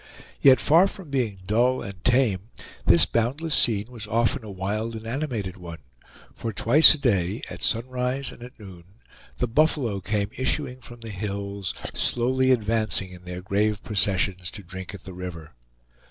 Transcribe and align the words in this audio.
Yet 0.41 0.59
far 0.59 0.87
from 0.87 1.11
being 1.11 1.41
dull 1.45 1.83
and 1.83 2.03
tame 2.03 2.49
this 2.87 3.05
boundless 3.05 3.53
scene 3.53 3.85
was 3.91 4.07
often 4.07 4.43
a 4.43 4.49
wild 4.49 4.95
and 4.95 5.05
animated 5.05 5.57
one; 5.57 5.77
for 6.33 6.51
twice 6.51 6.95
a 6.95 6.97
day, 6.97 7.43
at 7.51 7.61
sunrise 7.61 8.31
and 8.31 8.41
at 8.41 8.59
noon, 8.59 8.85
the 9.37 9.45
buffalo 9.45 9.99
came 10.01 10.31
issuing 10.35 10.81
from 10.81 11.01
the 11.01 11.11
hills, 11.11 11.75
slowly 11.93 12.49
advancing 12.49 13.11
in 13.11 13.25
their 13.25 13.43
grave 13.43 13.83
processions 13.83 14.49
to 14.49 14.63
drink 14.63 14.95
at 14.95 15.03
the 15.03 15.13
river. 15.13 15.53